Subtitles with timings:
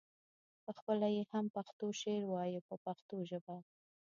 [0.65, 3.57] پخپله یې هم پښتو شعر وایه په پښتو ژبه.